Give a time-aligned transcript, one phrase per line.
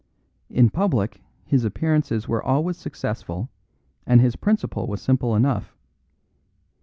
[0.49, 3.51] In public his appearances were always successful
[4.07, 5.77] and his principle was simple enough.